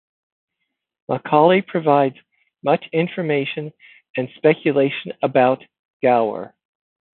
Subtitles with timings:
[1.07, 2.15] Macaulay provides
[2.63, 3.71] much information
[4.17, 5.63] and speculation about
[6.01, 6.55] Gower.